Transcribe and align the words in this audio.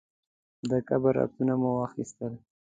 د 0.69 0.71
قبر 0.87 1.13
عکسونه 1.23 1.53
مې 1.61 1.69
واخیستل. 1.73 2.33